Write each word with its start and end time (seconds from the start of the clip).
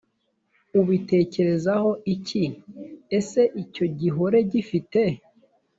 ubitekerezaho 0.79 1.89
iki 2.13 2.43
ese 3.17 3.41
icyo 3.63 3.85
gihore 3.99 4.37
gifite 4.51 5.01